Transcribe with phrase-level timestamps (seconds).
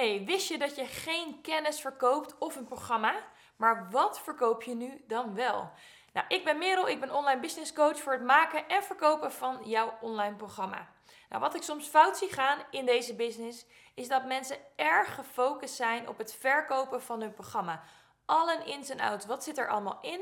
[0.00, 3.14] Hey, wist je dat je geen kennis verkoopt of een programma?
[3.56, 5.70] Maar wat verkoop je nu dan wel?
[6.12, 9.58] Nou, ik ben Merel, ik ben online business coach voor het maken en verkopen van
[9.64, 10.88] jouw online programma.
[11.28, 15.74] Nou, wat ik soms fout zie gaan in deze business is dat mensen erg gefocust
[15.74, 17.82] zijn op het verkopen van hun programma.
[18.24, 20.20] Allen ins en outs, wat zit er allemaal in?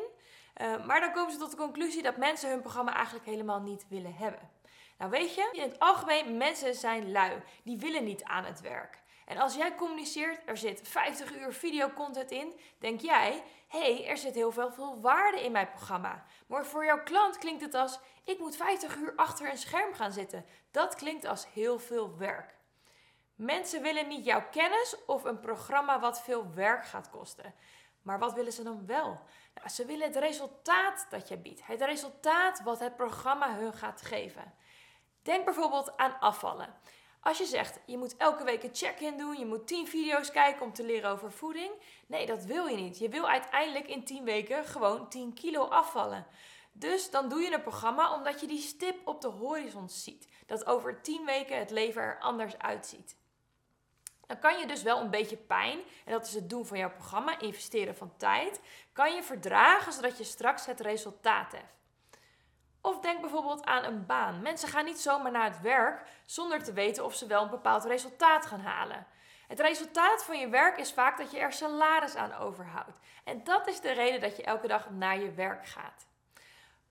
[0.56, 3.86] Uh, maar dan komen ze tot de conclusie dat mensen hun programma eigenlijk helemaal niet
[3.88, 4.57] willen hebben.
[4.99, 7.43] Nou weet je, in het algemeen, mensen zijn lui.
[7.62, 9.03] Die willen niet aan het werk.
[9.27, 14.16] En als jij communiceert, er zit 50 uur videocontent in, denk jij, hé, hey, er
[14.16, 16.25] zit heel veel, veel waarde in mijn programma.
[16.47, 20.12] Maar voor jouw klant klinkt het als, ik moet 50 uur achter een scherm gaan
[20.12, 20.45] zitten.
[20.70, 22.56] Dat klinkt als heel veel werk.
[23.34, 27.55] Mensen willen niet jouw kennis of een programma wat veel werk gaat kosten.
[28.03, 29.20] Maar wat willen ze dan wel?
[29.55, 31.67] Nou, ze willen het resultaat dat je biedt.
[31.67, 34.55] Het resultaat wat het programma hun gaat geven.
[35.28, 36.74] Denk bijvoorbeeld aan afvallen.
[37.20, 40.62] Als je zegt, je moet elke week een check-in doen, je moet 10 video's kijken
[40.62, 41.70] om te leren over voeding.
[42.06, 42.98] Nee, dat wil je niet.
[42.98, 46.27] Je wil uiteindelijk in 10 weken gewoon 10 kilo afvallen.
[46.72, 50.28] Dus dan doe je een programma omdat je die stip op de horizon ziet.
[50.47, 53.16] Dat over 10 weken het leven er anders uitziet.
[54.27, 56.92] Dan kan je dus wel een beetje pijn, en dat is het doen van jouw
[56.92, 58.60] programma, investeren van tijd,
[58.92, 61.77] kan je verdragen zodat je straks het resultaat hebt.
[62.89, 64.42] Of denk bijvoorbeeld aan een baan.
[64.42, 67.84] Mensen gaan niet zomaar naar het werk zonder te weten of ze wel een bepaald
[67.84, 69.06] resultaat gaan halen.
[69.48, 72.98] Het resultaat van je werk is vaak dat je er salaris aan overhoudt.
[73.25, 76.06] En dat is de reden dat je elke dag naar je werk gaat.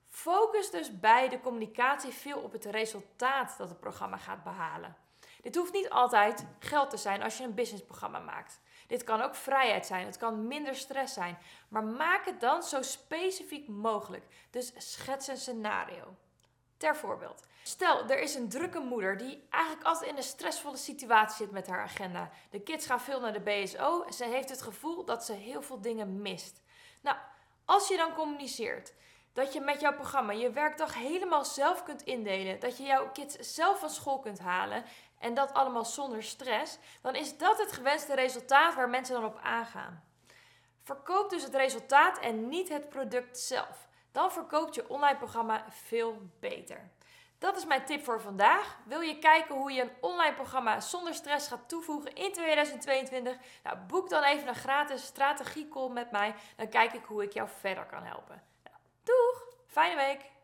[0.09, 4.95] Focus dus bij de communicatie veel op het resultaat dat het programma gaat behalen.
[5.41, 8.59] Dit hoeft niet altijd geld te zijn als je een businessprogramma maakt.
[8.87, 11.37] Dit kan ook vrijheid zijn, het kan minder stress zijn.
[11.67, 14.25] Maar maak het dan zo specifiek mogelijk.
[14.49, 16.15] Dus schets een scenario.
[16.77, 17.47] Ter voorbeeld.
[17.63, 21.67] Stel, er is een drukke moeder die eigenlijk altijd in een stressvolle situatie zit met
[21.67, 22.31] haar agenda.
[22.49, 25.61] De kids gaan veel naar de BSO en ze heeft het gevoel dat ze heel
[25.61, 26.61] veel dingen mist.
[27.01, 27.17] Nou,
[27.65, 28.93] als je dan communiceert
[29.37, 33.35] dat je met jouw programma je werkdag helemaal zelf kunt indelen, dat je jouw kids
[33.35, 34.83] zelf van school kunt halen
[35.19, 39.39] en dat allemaal zonder stress, dan is dat het gewenste resultaat waar mensen dan op
[39.43, 40.03] aangaan.
[40.83, 43.87] Verkoop dus het resultaat en niet het product zelf.
[44.11, 46.91] Dan verkoopt je online programma veel beter.
[47.37, 48.77] Dat is mijn tip voor vandaag.
[48.85, 53.37] Wil je kijken hoe je een online programma zonder stress gaat toevoegen in 2022?
[53.63, 56.35] Nou, boek dan even een gratis strategiecall met mij.
[56.55, 58.55] Dan kijk ik hoe ik jou verder kan helpen.
[59.67, 60.36] Fijne week!